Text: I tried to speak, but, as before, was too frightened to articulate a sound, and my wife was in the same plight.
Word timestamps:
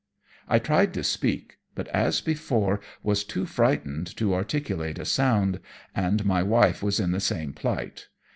I 0.47 0.57
tried 0.57 0.95
to 0.95 1.03
speak, 1.03 1.59
but, 1.75 1.87
as 1.89 2.21
before, 2.21 2.79
was 3.03 3.23
too 3.23 3.45
frightened 3.45 4.07
to 4.17 4.33
articulate 4.33 4.97
a 4.97 5.05
sound, 5.05 5.59
and 5.93 6.25
my 6.25 6.41
wife 6.41 6.81
was 6.81 6.99
in 6.99 7.11
the 7.11 7.19
same 7.19 7.53
plight. 7.53 8.07